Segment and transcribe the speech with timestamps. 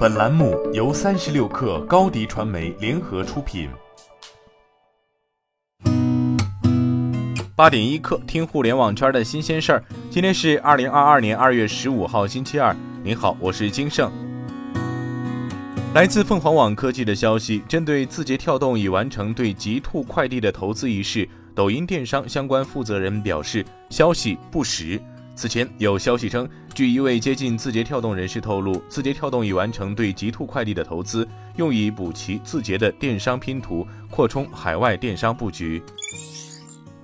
[0.00, 3.68] 本栏目由三十六氪高低传媒联合出品。
[7.54, 9.84] 八点一刻，听互联网圈的新鲜事儿。
[10.08, 12.74] 今天是二零二二年二月十五号，星期二。
[13.04, 14.10] 您好，我是金盛。
[15.92, 24.98] 来自凤凰网科技的消息，针对字节跳动已完成对极兔快递的投资一事，抖音电商相关负责人表示，消息不实。
[25.40, 35.82] 此前有消息称，据一位接近字节跳动人士透露，字节跳动已完成对极兔快递的投资，用以补齐字节的电商拼图，扩充海外电商布局。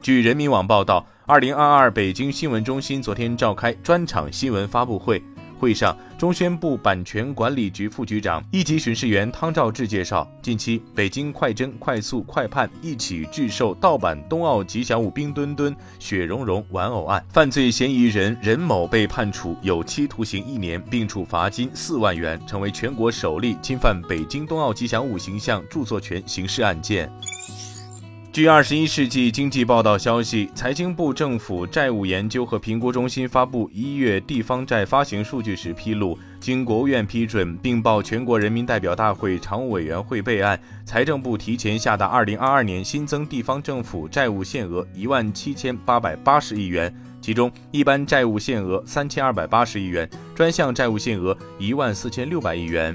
[0.00, 5.20] 据人民网报道，二零二二北京新闻中心昨天召开专场新闻发布会。
[5.60, 27.12] 会上，中宣部版权管理局副局长、一级巡视员汤兆志介绍，近期北京快侦、快速、快判一起制售盗版冬奥吉祥物冰墩墩、雪融融玩偶案，犯罪嫌疑人任某被判处有期徒刑一年，并处罚金四万元，成为全国首例侵犯北京冬奥吉祥物形象著作权刑事案件。
[28.32, 52.94] 据二十一世纪经济报道消息，财经部政府债务研究和评估中心发布一月地方债发行数据时披露，经国务院批准并报全国人民代表大会常务委员会备案，财政部提前下达二零二二年新增地方政府债务限额一万七千八百八十亿元，其中一般债务限额三千二百八十亿元，专项债务限额一万四千六百亿元。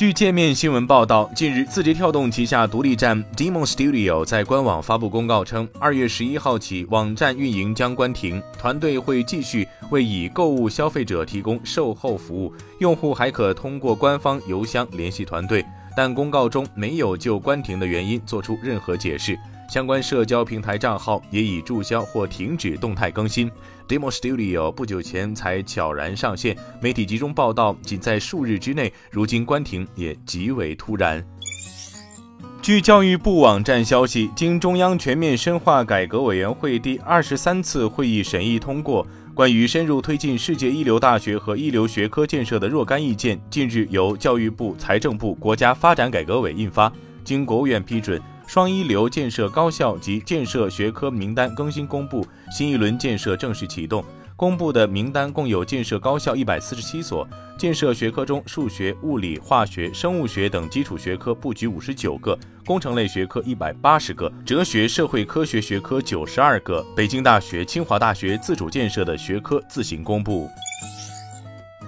[0.00, 15.62] 据界面新闻报道，近日，字节跳动旗下独立站 Demon Studio 在官网发布公告称，二月十一号起，网站运营将关停，团队会继续为已购物消费者提供售后服务，用户还可通过官方邮箱联系团队，
[15.94, 19.38] 但公告中没有就关停的原因做出任何解释。
[19.70, 23.48] 相关社交平台账号也已注销或停止动态更新。
[23.86, 31.24] Demo Studio 不久前才悄然上线，媒体集中报道，仅在数日之内，如今关停也极为突然。
[32.60, 46.92] 据教育部网站消息，经中央全面深化改革委员会第二十三次会议审议通过，关于深入推进世界一流大学和一流学科建设的若干意见，近日由教育部、财政部、国家发展改革委印发，
[47.22, 48.20] 经国务院批准。
[48.52, 54.04] 双一流建设高校及建设学科名单更新公布，新一轮建设正式启动。
[54.34, 57.24] 公布的名单共有建设高校一百四十七所，
[57.56, 66.84] 建设学科中数学、物理、化学、生物学等基础学科布局五十九个，工程类学科一百八十个，哲学、社会科学学科九十二个。
[66.96, 70.48] 北京大学、清华大学自主建设的学科自行公布。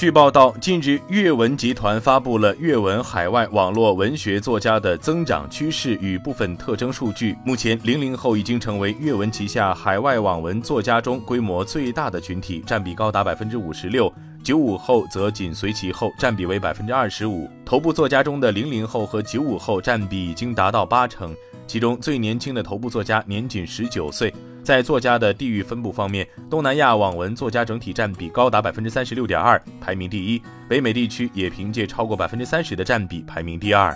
[0.00, 7.36] 据报道，近日阅文集团发布了阅文海外网络文学作家的增长趋势与部分特征数据。
[7.44, 14.10] 目前，零零后已经成为阅文旗下海外网文作家中规模最大的群体，占比高达百分之五十六。
[14.42, 17.46] 九五后则紧随其后，占比为百分之二十五。
[17.62, 24.32] 头部作家中的零零后和九五后占比已经达到八成，其中最年轻的头部作家年仅十九岁。
[24.70, 33.92] 在作家的地域分布方面，东南亚网文作家整体占比高达百分之三十六点二，排名第一；北美地区也凭借超过百分之三十的占比排名第二。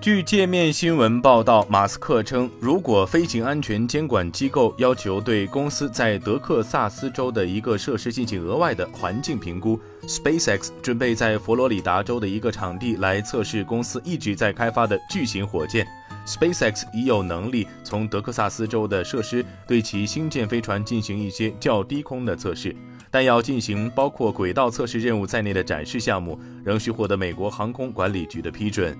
[0.00, 9.78] 据界面新闻报道，马斯克称，如果飞行安全监管机构要求对公司在德克萨斯州的一个设施进行额外的环境评估
[10.08, 15.86] ，SpaceX 准备在佛罗里达州的一个场地来测试公司一直在开发的巨型火箭。
[16.28, 22.76] SpaceX 已有能力从德克萨斯州的设施对其星舰飞船进行一些较低空的测试，
[23.10, 28.94] 但要进行包括轨道测试任务在内的展示项目，仍需获得美国航空管理局的批准。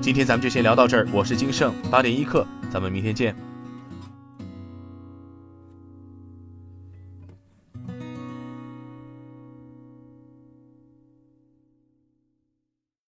[0.00, 3.47] 今天咱们就先聊到这儿，我是金盛八点一刻，咱们明天见。